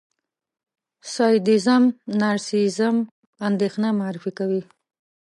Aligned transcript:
سادېزم، 1.13 1.83
نارسېسېزم، 2.19 2.95
اندېښنه 3.47 3.87
معرفي 3.99 4.31
کوي. 4.39 4.61